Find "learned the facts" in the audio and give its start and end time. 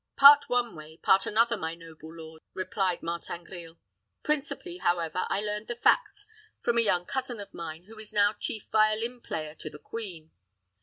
5.41-6.25